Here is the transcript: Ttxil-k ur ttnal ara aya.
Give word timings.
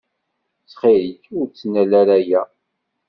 Ttxil-k 0.61 1.23
ur 1.37 1.45
ttnal 1.47 1.91
ara 2.01 2.15
aya. 2.19 2.41